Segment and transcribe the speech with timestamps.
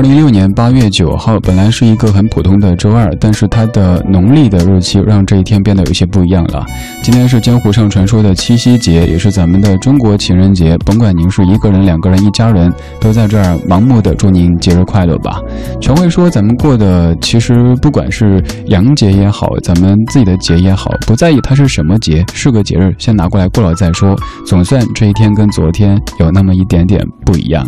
[0.00, 6.64] 二零一六年八月九号，本来是一个很普通的周二，但是它的农历的日期让这一天变得有些不一样了。
[7.02, 10.74] 今天是江湖上传说的七夕节，也是咱们的中国情人节。
[10.86, 15.38] 甭管您是一个人、两个人、一家人，都在这儿盲目的祝您节日快乐吧。
[15.82, 24.16] 全会说咱们过的其实不管是洋节也好，咱们自己的节也好，不在意它是什么节，是个节日，先拿过来过了再说。
[24.46, 27.62] 总算这一天跟昨天有那么一点点不一样。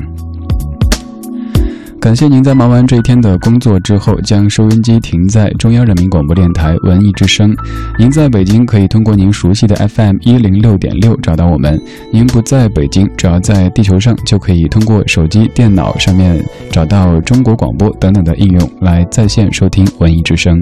[2.02, 7.54] 感谢您在忙完这一天的工作之后，将收音机停在中央人民广播电台文艺之声。
[7.96, 11.78] 您在北京可以通过您熟悉的 FM 一零六点六找到我们；
[12.10, 20.60] 您不在北京，只要在地球上就可以通过手机、电脑上面找到中国广播等等的应用来在线收听文艺之声。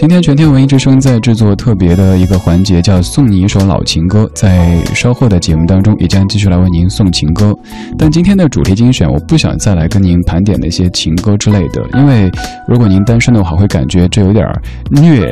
[0.00, 4.26] 今天全天文艺之声在制作特别的一个环节，叫送你一首老情歌。
[4.34, 7.54] 在稍后的节目当中，也将继续来为您送情歌。
[7.98, 10.58] 但今天的主题精选，我不想再来跟您盘点。
[10.58, 12.30] 那些情歌之类的，因为
[12.66, 14.42] 如果您单身的话，会感觉这有点
[14.90, 15.30] 虐，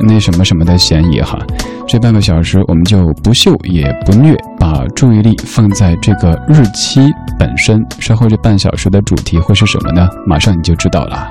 [0.00, 1.38] 那什么什么的嫌疑哈。
[1.86, 7.00] 这半个小时我们就不秀也不虐，把注意力放在这个日期
[7.38, 7.80] 本身。
[8.00, 10.08] 稍后这半小时的主题会是什么呢？
[10.26, 11.28] 马上你就知道了。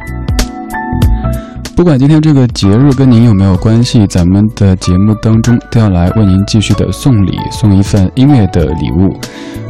[1.79, 9.17] 不管今天这个节日跟您有没有关系，咱们的节目当中都要来为您继续的送礼，送一份音乐的礼物。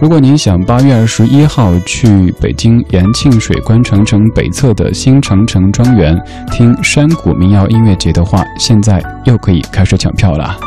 [0.02, 6.19] 如果您想八月二十一号去北京延庆水关长城北侧的新长城庄园
[6.52, 10.57] 听山谷民谣音乐节的话，现在又可以开始抢票了。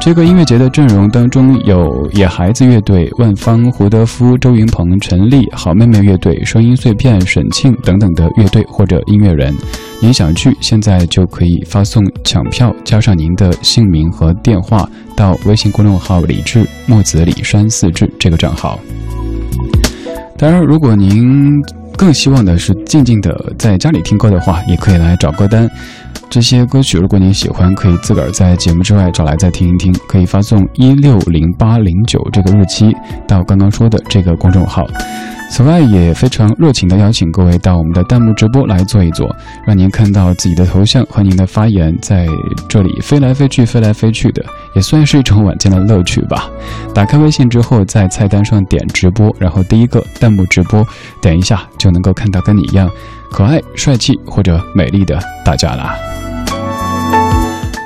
[0.00, 9.54] 这个音乐节的阵容当中有野孩子乐队、万芳、胡德夫、周云鹏、陈丽、好妹妹乐队、声音碎片、沈庆等等的乐队或者音乐人。
[10.00, 18.80] 您想去，现在就可以发送抢票，加上您的姓名和电话到微信公众号“李志木子李山四志”这个账号。
[20.36, 21.62] 当然，如果您
[21.96, 25.70] 更希望的是静静的在家里听歌的话，也可以来找歌单。
[26.32, 29.92] 这些歌曲，如果您喜欢，可以自个儿在节目之外找来再听一听。
[30.08, 32.90] 可以发送一六零八零九这个日期
[33.28, 34.82] 到刚刚说的这个公众号。
[35.50, 39.28] 此外，也非常热情地邀请各位到我们的弹幕直播来坐一坐，
[39.66, 42.26] 让您看到自己的头像和您的发言在
[42.66, 44.42] 这里飞来飞去、飞来飞去的，
[44.74, 46.48] 也算是一种晚间的乐趣吧。
[46.94, 50.82] 打开微信之后，在菜单上点直播，然后第一个弹幕直播，
[51.20, 52.90] 点一下就能够看到跟你一样
[53.32, 55.96] 可爱、帅气或者美丽的大家啦。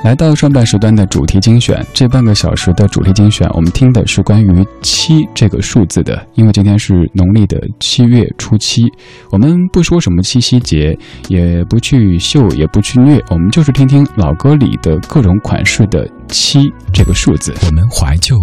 [0.04, 8.84] 来到上半时段的主题精选，这半个小时的主题精选，我们听的是关于七这个数字的，因为今天是农历的七月初七，
[9.30, 10.96] 我们不说什么七夕节，
[11.28, 17.52] 也不去秀，也不去虐，我们就是听听老歌里的各种款式的七这个数字。
[17.64, 18.36] 我们怀旧，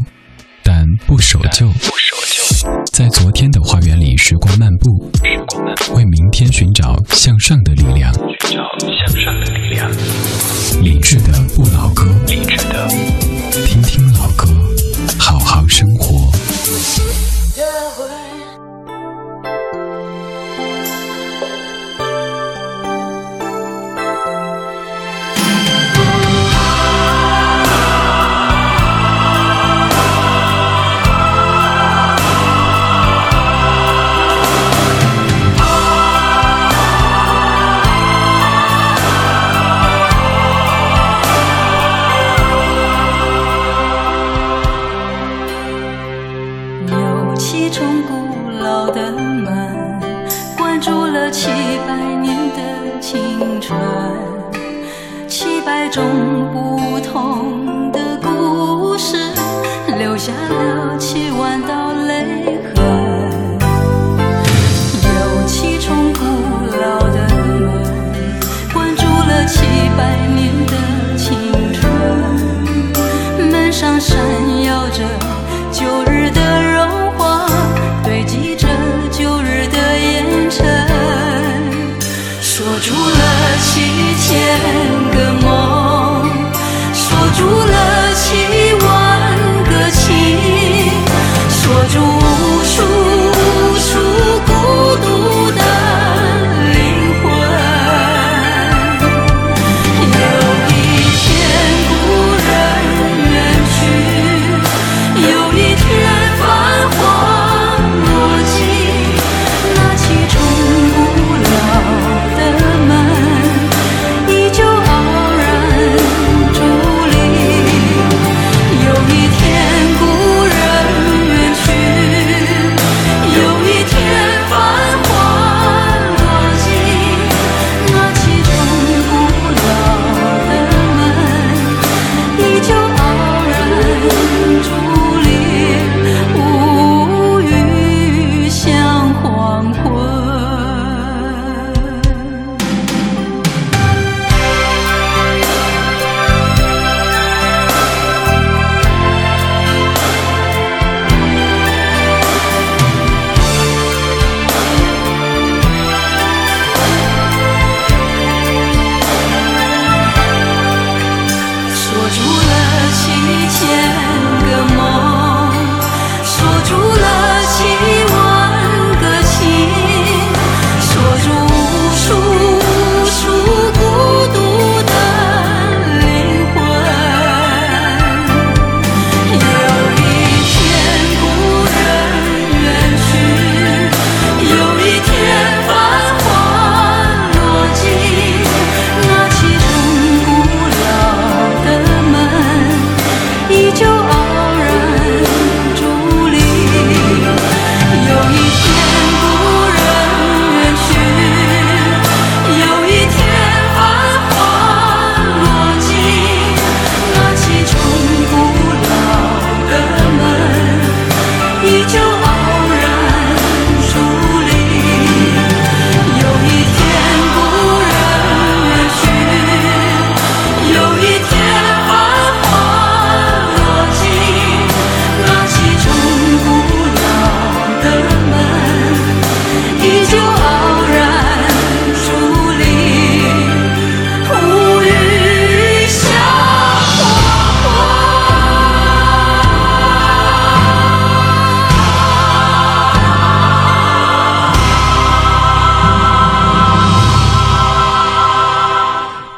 [0.63, 1.68] 但不守旧。
[1.68, 5.09] 不守旧，在昨天的花园里时光漫步，
[5.96, 8.14] 为明天寻找向上的力量。
[8.14, 9.90] 寻找向上的力量。
[10.80, 12.88] 理智的不老歌，理智的，
[13.66, 14.48] 听听老歌，
[15.18, 16.12] 好好生活。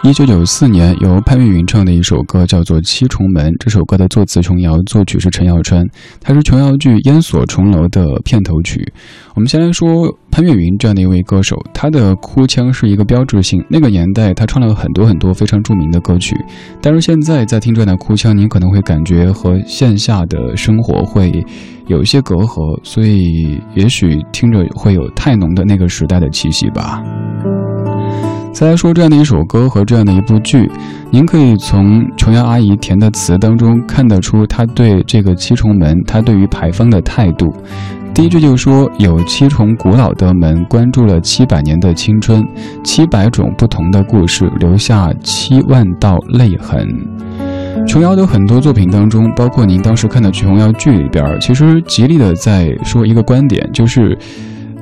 [0.07, 3.52] 一九九四年，由潘越云唱的一首歌叫做《七重门》。
[3.60, 5.84] 这首歌的作词琼瑶，作曲是陈小春。
[6.22, 8.88] 它是琼瑶剧《烟锁重楼》的片头曲。
[9.34, 13.66] 我们先来说潘越云这样的一位歌手，他的哭腔是一个标志性。
[13.68, 16.36] 那个年代，他唱了很多很多非常著名的歌曲。
[16.80, 21.31] 但是现在在听这样的哭腔，您可能会感觉和线下的生活会
[21.88, 27.02] 有一些隔阂，所以也许听着会有太浓的那个时代的气息吧。
[28.56, 30.72] 再来说这样的一首歌和这样的一部剧，
[31.12, 37.54] 您可以从琼瑶阿姨填的词当中看得出她对这个七重门，她对于牌坊的态度。
[38.13, 42.42] 第一句就说有七重古老的门，关注了七百年的青春，
[42.81, 46.88] 七百种不同的故事，留下七万道泪痕。
[47.86, 54.18] 琼瑶的很多作品当中，包括您当时看的琼瑶剧里边，其实极力的在说一个观点，就是。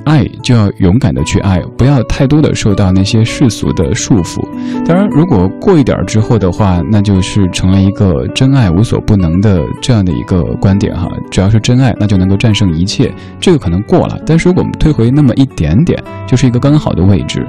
[0.04, 4.40] 爱就要勇敢的去爱，不要太多的受到那些世俗的束缚。
[4.86, 11.08] 当然，如果过一点之后的话，那就是成了一个真爱无所不能的这样的一个观点哈。
[11.30, 13.12] 只要是真爱，那就能够战胜一切。
[13.40, 17.46] 这个可能过了，但是如果我们退回那么一点点，就是一个刚刚好的位置。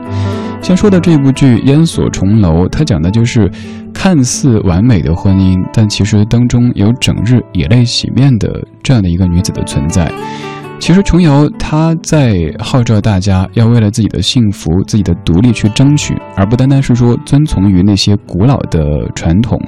[0.62, 3.52] 先说的这部剧《烟锁重楼》，它讲的就是
[3.94, 8.50] 看似完美的婚姻，但其实当中有整日以泪洗面的
[8.82, 10.12] 这样的一个女子的存在。
[10.86, 18.84] 其实琼瑶她在号召大家要为了自己的幸福、自己的独立去争取，而不单单是说遵从于那些古老的
[19.16, 19.60] 传统，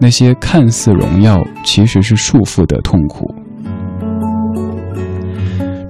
[0.00, 3.34] 那些看似荣耀其实是束缚的痛苦。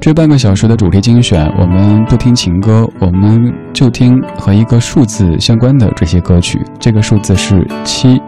[0.00, 6.60] 这半个小时的主题精选，我们不听情歌，我们就听和一个数字相关的这些歌曲。
[6.80, 8.20] 这个数字是七。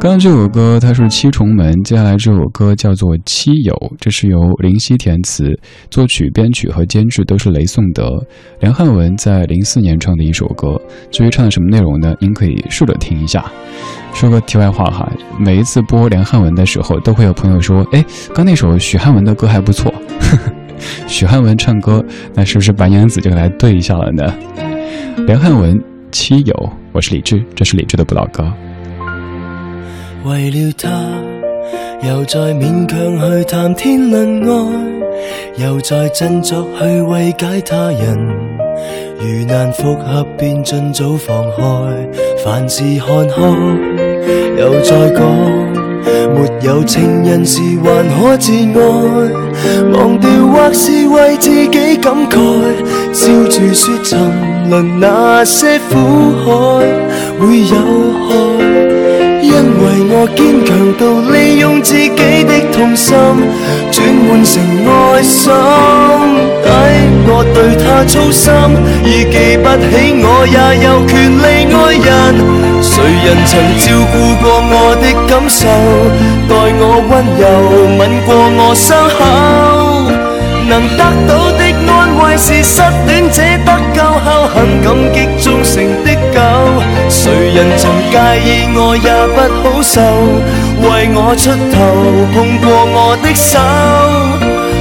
[0.00, 5.52] 刚刚这首歌它是七重门，接下来这首歌叫做七友，这是由林夕填词、
[5.90, 8.08] 作曲、编曲和监制都是雷颂德，
[8.60, 10.80] 梁汉文在零四年唱的一首歌。
[11.10, 12.14] 至于唱的什么内容呢？
[12.20, 13.44] 您可以试着听一下。
[14.14, 19.92] 说个题外话哈，每一次播梁汉文的时候，都会有朋友说：“哎，刚那首许汉文的歌还不错。
[21.08, 24.32] ”许汉文唱歌，那是不是白娘子就来对一下了呢？
[25.26, 25.76] 梁汉文
[26.12, 28.48] 七友，我是李志，这是李志的不老歌。
[30.28, 30.88] 为了他，
[32.06, 38.28] 又再勉强去谈天论爱，又再振作去慰解他人。
[39.18, 41.62] 如难复合，便尽早放开，
[42.44, 43.42] 凡事看开。
[44.58, 45.24] 又再讲，
[46.34, 48.78] 没有情人时还可自爱，
[49.94, 52.38] 忘掉或是为自己感慨，
[53.14, 54.18] 笑住说沉
[54.68, 55.96] 沦那些苦
[56.44, 56.50] 海
[57.40, 57.74] 会有
[58.28, 58.67] 害。
[60.20, 62.08] 我坚强到利用自己
[62.42, 63.14] 的痛心，
[63.92, 65.46] 转换成爱心。
[66.60, 66.66] 抵
[67.28, 68.50] 我对他操心，
[69.04, 72.10] 已记不起我也有权利爱人。
[72.82, 72.90] 谁
[73.22, 75.62] 人曾照顾过我的感受，
[76.48, 77.46] 待我温柔，
[77.96, 79.22] 吻过我伤口，
[80.68, 83.70] 能得到的安慰是失恋者得
[84.18, 86.40] 救后很感激忠诚的狗。
[87.08, 90.00] 谁人曾介意我也不好受，
[90.82, 91.76] 为我出头
[92.34, 93.60] 碰过我的手，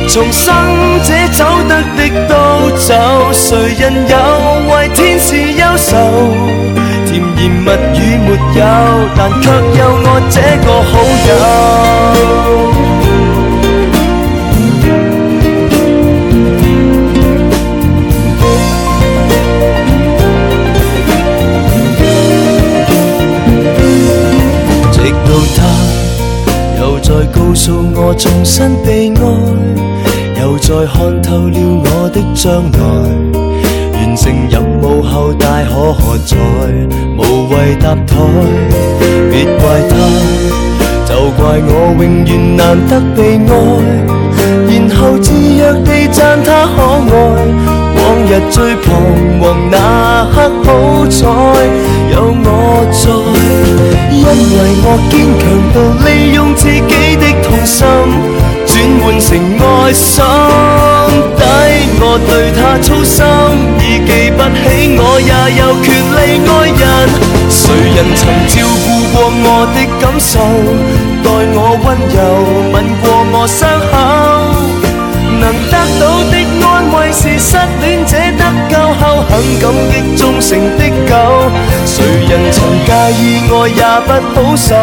[0.07, 0.45] 重生
[1.03, 2.33] 者走得的都
[2.77, 2.95] 走，
[3.31, 4.17] 谁人有
[4.73, 5.93] 为天使忧愁？
[7.05, 8.61] 甜言蜜语没有，
[9.15, 9.45] 但却
[9.77, 10.93] 有我这个好
[11.27, 12.76] 友。
[27.33, 29.21] 告诉我重新被爱，
[30.41, 32.79] 又再看透了我的将来。
[33.93, 36.35] 完成任务后大可喝彩，
[37.17, 38.15] 无谓搭台。
[39.31, 39.95] 别怪他，
[41.05, 43.49] 就怪我永远难得被爱，
[44.67, 46.77] 然后自虐地赞他可
[47.15, 47.86] 爱。
[48.29, 48.91] 日最彷
[49.39, 50.67] 徨那刻，好
[51.07, 51.25] 彩
[52.11, 53.07] 有我在，
[54.11, 55.43] 因为我坚强
[55.73, 57.87] 到利用自己的痛心，
[58.65, 60.13] 转换成爱心。
[61.37, 61.41] 抵
[61.99, 63.23] 我对他操心，
[63.79, 64.59] 已记不起
[64.99, 66.19] 我也有权利
[66.49, 66.83] 爱人。
[67.49, 67.63] 谁
[67.95, 68.19] 人曾
[68.49, 68.53] 照
[68.83, 70.35] 顾过我的感受，
[71.23, 72.17] 待我温柔，
[72.73, 73.57] 吻过我伤
[73.89, 73.96] 口。
[79.37, 81.13] 很感激忠诚的狗。
[81.85, 82.91] 谁人曾介
[83.21, 84.73] 意爱也不好受，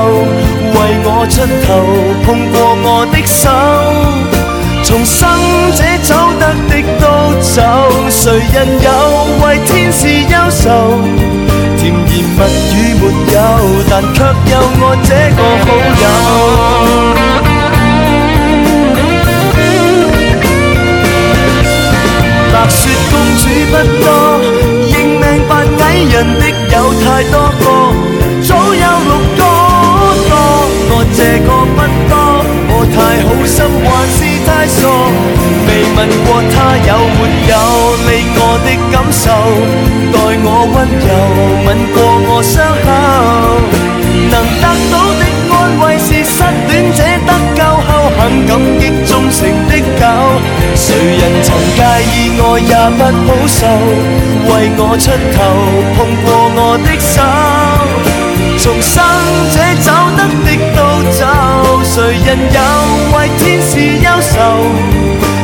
[0.74, 1.34] 为我出
[1.66, 1.66] 头
[2.24, 3.50] 碰过我的手。
[4.84, 5.26] 重生
[5.72, 7.04] 者走得的都
[7.40, 7.56] 走，
[8.08, 8.88] 谁人有
[9.44, 11.02] 为天使忧愁？
[11.76, 13.36] 甜言蜜语没有。
[13.90, 15.66] 但却有我这个好
[17.48, 17.53] 友。
[22.54, 24.06] 白雪公主不多，
[24.86, 27.66] 认命扮矮人的有太多个，
[28.46, 29.42] 早有六个
[30.30, 30.32] 多，
[30.88, 32.14] 我这个不多，
[32.70, 32.96] 我太
[33.26, 33.84] 好心还
[34.14, 34.86] 是太傻，
[35.66, 37.20] 未问过他有没
[37.50, 37.52] 有
[38.06, 38.08] 理
[38.38, 39.24] 我的感受，
[40.12, 41.10] 待我温柔
[41.66, 41.96] 吻过
[42.28, 42.54] 我伤
[42.86, 42.86] 口，
[44.30, 44.32] 能
[44.62, 46.38] 得到的安慰是失
[46.70, 49.73] 恋者得救后很感激忠诚的
[50.74, 51.46] 谁人曾
[51.76, 53.58] 介意我也不好受，
[54.50, 55.36] 为我出头
[55.94, 57.14] 碰过我的手，
[58.58, 58.94] 重生
[59.50, 59.86] 者走
[60.16, 60.78] 得的都
[61.10, 61.20] 走，
[61.84, 62.56] 谁人又
[63.12, 63.72] 为天使
[64.02, 64.34] 忧愁？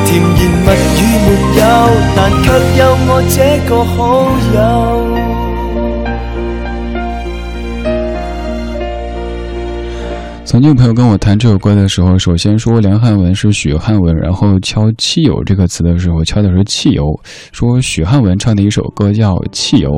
[0.05, 1.61] 甜言蜜语没有，
[2.17, 2.45] 但却
[2.79, 3.37] 有我这
[3.69, 3.95] 个好
[4.55, 5.10] 友。
[10.51, 17.05] 曾经有朋友跟我谈这首歌的时候，首先说梁汉文是许汉文，然后敲“汽油”这个词的时候敲的是汽油，
[17.53, 19.91] 说许汉文唱的一首歌叫《汽油》，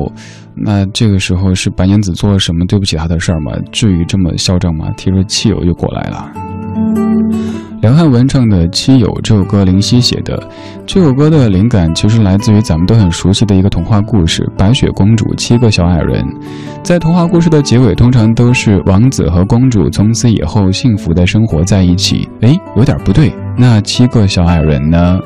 [0.55, 3.51] 那这个时候是白娘子做了什么对不起他的事儿吗？
[3.71, 4.91] 至于这么嚣张吗？
[4.95, 6.52] 提出汽油就过来了。
[7.81, 10.41] 梁汉文唱的《七友》这首歌，林夕写的。
[10.85, 16.23] 这首歌的灵感其实来自于咱们都很熟悉的一个童话故事《白雪公主七个小矮人》。
[16.81, 22.27] 在童话故事的结尾，通常都是王子和公主从此以后幸福的生活在一起。
[22.39, 25.19] 哎，有点不对，那七个小矮人呢？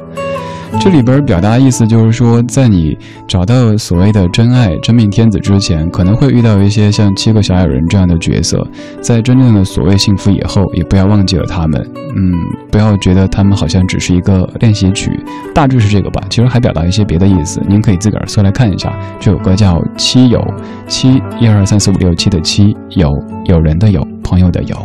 [0.80, 8.66] 这里边表达意思就是说，在你找到所谓的真爱、真命天子之前，可能会遇到一些像七个小矮人这样的角色。
[9.02, 11.86] 在真正的所谓幸福以后，也不要忘记了他们。
[12.16, 12.32] 嗯，
[12.72, 15.12] 不要觉得他们好像只是一个练习曲，
[15.54, 16.24] 大致是这个吧。
[16.30, 18.98] 其实还表达一些别的意思，您可以自个儿搜来看一下。
[19.20, 20.40] 这首歌叫《七友》，
[20.88, 23.12] 七一二三四五六七的七友，
[23.46, 24.76] 有人的有，朋友的友。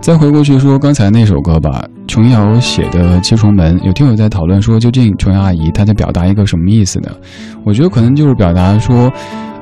[0.00, 7.10] 再回过去说刚才那首歌吧，琼瑶写的《七重门》，有听友在讨论说，究竟琼瑶阿姨她在表达一个什么意思呢？
[7.64, 9.12] 我觉得可能就是表达说，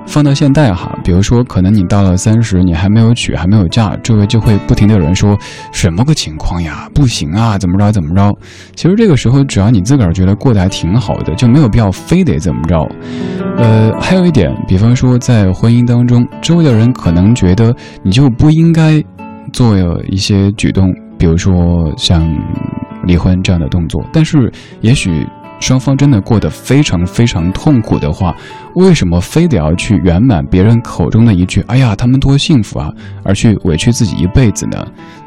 [0.07, 5.35] 放到现代哈，比如说可能你到了三十，你还没有娶，还没有嫁，周围就会不停的有人说，
[5.73, 6.91] 什么个情况呀？
[6.95, 8.31] 不行啊，怎么着怎么着？
[8.75, 12.87] 其实这个时候，只要你自个儿觉得过得还挺好的，就没有必要非得怎么着。
[13.57, 19.03] 呃，还有一点，比方说在婚姻当中，周围的人可能觉得你就不应该。
[19.53, 19.77] 做
[20.09, 22.23] 一些举动，比如说像
[23.05, 25.27] 离婚这样的动作，但是也许
[25.61, 28.35] 双方真的过得非常非常痛苦的话，
[28.75, 32.91] 为什么非得要去圆满别人口中的一句“哎呀，他们多幸福啊”，
[33.25, 34.85] 而去委屈自己一辈子呢？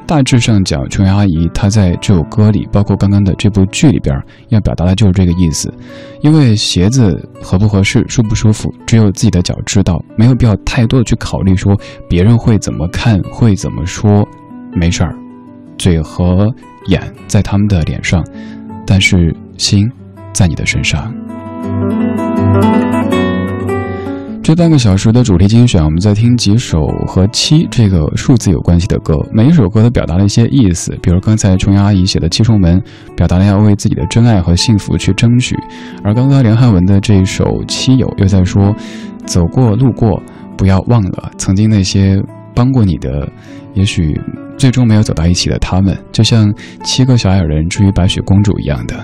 [0.07, 5.71] 大致上讲，琼瑶阿姨她在这首歌里，包括刚刚的这部剧里边，要表达的就是这个意思。
[6.21, 14.25] 因为鞋子合不合适、舒不舒服，只有自己的脚知道，没有必要太多的去考虑说别人会怎么看、会怎么说。
[14.73, 15.13] 没事儿，
[15.77, 16.47] 嘴和
[16.87, 18.23] 眼在他们的脸上，
[18.85, 19.85] 但是心
[20.31, 21.13] 在你的身上。
[24.47, 29.13] 这半个小时的主题精选，我们在听几首和七这个数字有关系的歌。
[29.29, 32.79] 每一首歌都表达了一些意思，比如刚才琼瑶阿姨写的《七重门》，
[33.13, 35.53] 表达了要为自己的真爱和幸福去争取；
[36.01, 38.73] 而刚刚梁汉文的这一首《七友》，又在说，
[39.25, 40.17] 走过路过，
[40.55, 42.17] 不要忘了曾经那些
[42.55, 43.29] 帮过你的，
[43.73, 44.17] 也许
[44.57, 46.49] 最终没有走到一起的他们，就像
[46.85, 48.95] 七个小矮人追白雪公主一样的。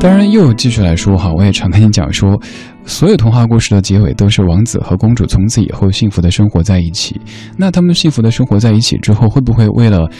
[0.00, 2.40] 当然，又继续来说哈，我也常跟你讲说。
[2.84, 7.14] 所有童话故事的结尾都是王子和公主从此以后幸福的生活在一起。
[7.56, 10.10] 那他们幸福的生活在一起之后，会不会为了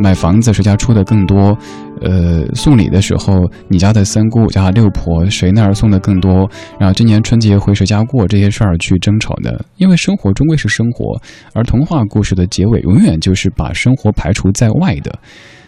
[0.00, 1.58] 买房子，谁家出的更多？
[2.02, 6.48] 呃，送礼的时候，你家的三姑家六婆谁那儿送的更多？
[6.78, 9.50] 然后今年春节回谁家过这些事儿去争吵呢？
[9.78, 11.20] 因为生活终归是生活，
[11.52, 15.18] 而童话故事的结尾永远就是把生活排除在外的。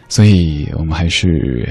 [0.08, 1.68] 所以我们还是，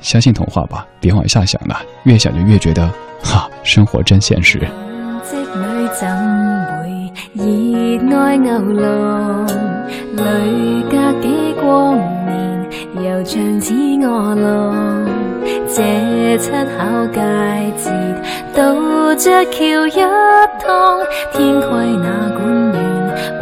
[0.00, 2.88] 相信童话吧，别往下想了，越想就越觉得。
[3.22, 4.58] 哈，生活真现实。
[5.22, 6.08] 织女怎
[6.66, 9.46] 会热爱牛郎？
[10.16, 10.22] 泪
[10.90, 12.68] 隔几光年，
[13.04, 15.06] 又像似我郎。
[15.68, 17.20] 这七巧佳
[17.76, 17.90] 节，
[18.54, 20.00] 渡着桥一
[20.64, 20.98] 趟，
[21.32, 22.74] 天亏哪管暖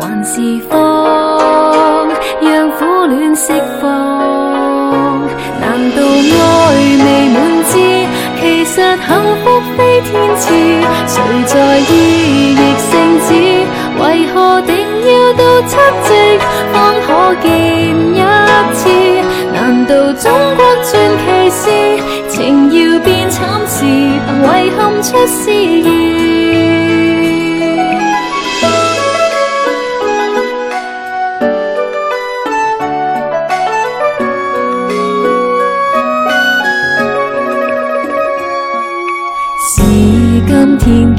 [0.00, 2.11] 还是风，
[2.43, 4.58] 让苦恋释放。
[5.99, 6.75] 道爱
[7.05, 7.37] 未满
[7.69, 7.73] 枝？
[8.40, 9.09] 其实幸
[9.43, 9.45] 福
[9.76, 10.45] 非天赐，
[11.07, 11.14] 谁
[11.47, 11.83] 在意
[12.55, 12.57] 亦
[12.88, 13.26] 圣子？
[14.00, 14.02] 为
[14.33, 15.75] 何定要到七
[16.05, 16.09] 夕
[16.73, 17.07] 方可
[17.43, 17.47] 见
[18.14, 18.17] 一
[18.75, 18.81] 次？
[19.52, 20.88] 难道中国传
[21.19, 21.62] 奇事
[22.28, 22.37] 情
[22.71, 27.08] 要变惨时，遗憾出诗意？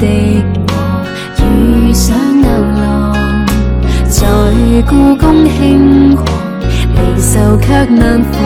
[0.00, 0.06] 的
[0.66, 2.48] 我遇上牛
[2.80, 3.12] 郎，
[4.08, 4.24] 在
[4.88, 6.26] 故宫轻狂，
[6.94, 8.40] 离愁却难防。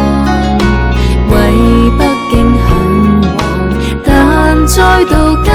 [1.30, 1.34] 为
[1.96, 2.68] 北京向
[3.22, 3.38] 往，
[4.04, 4.10] 但
[4.66, 5.14] 再度
[5.44, 5.52] 交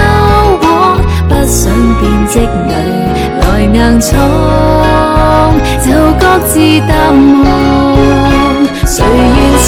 [0.62, 2.72] 往，不想变织女
[3.42, 4.18] 来硬闯，
[5.84, 6.54] 就各自
[6.88, 6.98] 淡
[7.44, 7.46] 忘。
[8.86, 9.68] 谁愿似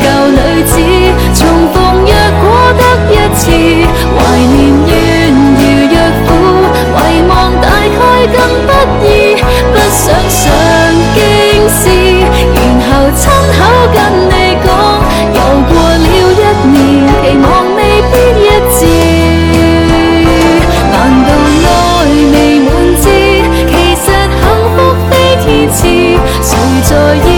[0.00, 0.72] 旧女子，
[1.34, 1.38] 重
[1.72, 2.42] 逢若果
[2.78, 2.80] 得
[3.12, 3.44] 一次，
[8.86, 9.02] 不，
[9.90, 10.40] 想上
[11.14, 11.18] 京
[11.68, 11.82] 师，
[12.54, 13.20] 然后亲
[13.56, 13.58] 口
[13.92, 13.96] 跟
[14.28, 14.32] 你
[14.64, 14.68] 讲，
[15.34, 15.38] 又
[15.68, 16.78] 过了一年，
[17.22, 17.78] 期望未
[18.10, 18.80] 必一致，
[20.92, 20.94] 难
[21.26, 21.28] 道
[21.64, 21.68] 爱
[22.32, 22.68] 未满
[23.00, 23.04] 志？
[23.68, 24.04] 其实
[24.40, 24.42] 幸
[24.74, 24.76] 福
[25.10, 25.12] 非
[25.42, 25.78] 天赐，
[26.42, 26.48] 谁
[26.84, 27.28] 在意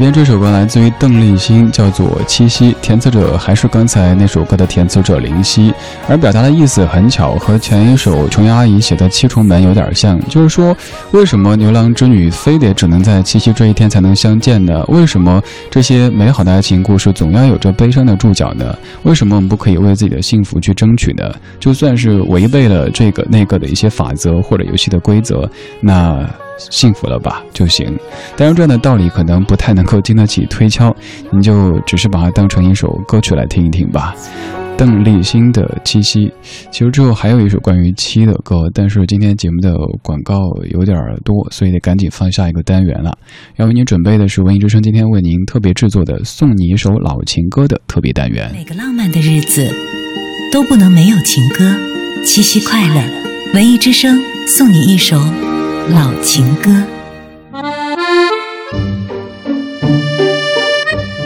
[0.00, 5.74] 耳边这首歌来自于邓丽欣，叫做《七夕》，填词者还是刚才那首歌的填词者林夕，
[6.08, 10.74] 而表达的意思很巧，和前一首琼瑶阿姨写的《七重门》有点像，就是说，
[11.10, 14.82] 为什么牛郎织女非得只能在七夕这一天才能相见呢？
[14.88, 15.38] 为什么
[15.70, 18.74] 这些美好的爱情故事总要有着悲伤的注脚呢？
[19.02, 21.30] 为什么我们不可以为自己的幸福去争取呢？
[21.58, 25.46] 就算是违背了这个那个的一些法则或者游戏的规则，
[25.82, 26.26] 那。
[26.58, 27.86] 幸福了吧就行，
[28.36, 30.94] 当然这样的道理可能不太能够经得起推敲，
[31.32, 34.14] 你就只是把它当成一首歌曲来听一听吧。
[34.76, 36.26] 邓丽欣的《七夕》，
[36.70, 40.38] 其实之后还有一首关于七的歌，但是今天节目的广告
[40.70, 43.12] 有点多，所以得赶紧放下一个单元了。
[43.56, 48.50] 要为您准备的是文艺之声今天为您特别制作的《送你一首老情歌》的特别单元。
[48.54, 49.68] 每个浪漫的日子
[50.50, 51.76] 都不能没有情歌，
[52.24, 53.02] 七夕快乐！
[53.52, 55.20] 文艺之声送你一首。
[55.92, 56.70] 老情歌，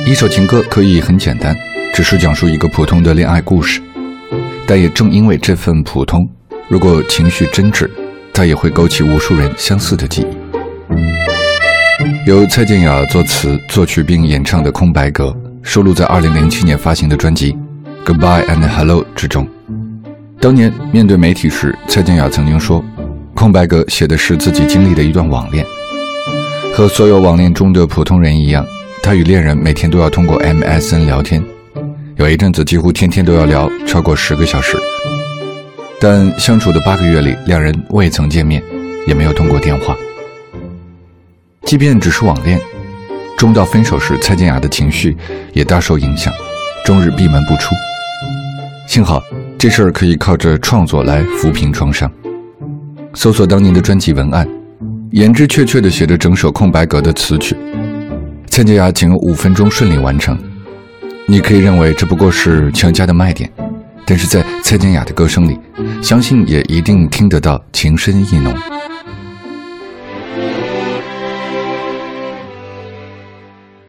[0.06, 1.54] 一首情歌可以很简单，
[1.92, 3.82] 只是讲述一个普通的恋爱故事。
[4.66, 6.26] 但也正因为这份普通，
[6.68, 7.90] 如果情绪真挚，
[8.32, 10.26] 它也会勾起无数人相似的记忆。
[12.26, 15.26] 由蔡健雅作词、作曲并演唱的《空白格》，
[15.62, 17.52] 收录在2007年发行的专辑
[18.06, 19.46] 《Goodbye and Hello》之中。
[20.40, 22.82] 当年面对媒体时，蔡健雅曾经说。
[23.34, 25.66] 空白格写的是自己经历的一段网恋，
[26.72, 28.64] 和所有网恋中的普通人一样，
[29.02, 31.44] 他与恋人每天都要通过 MSN 聊天，
[32.16, 34.78] 有一阵子几乎天天都要聊超过十个小时。
[36.00, 38.62] 但相处的八个月里，两人未曾见面，
[39.06, 39.96] 也没有通过电话。
[41.64, 42.60] 即便只是网恋，
[43.36, 45.16] 终到分手时，蔡健雅的情绪
[45.52, 46.32] 也大受影响，
[46.84, 47.74] 终日闭门不出。
[48.86, 49.22] 幸好
[49.58, 52.10] 这事儿可以靠着创作来抚平创伤。
[53.14, 54.46] 搜索当年的专辑文案，
[55.12, 57.56] 言之确确的写着整首空白格的词曲。
[58.48, 60.36] 蔡健雅仅用五分钟顺利完成。
[61.26, 63.50] 你可以认为这不过是强加的卖点，
[64.04, 65.58] 但是在蔡健雅的歌声里，
[66.02, 68.52] 相信也一定听得到情深意浓。